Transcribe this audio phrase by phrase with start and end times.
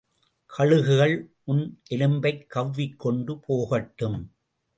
[0.49, 1.13] கழுகுகள்
[1.43, 1.61] உன்
[1.89, 4.19] எலும்பைக் கவ்விக் கொண்டு போகட்டும்!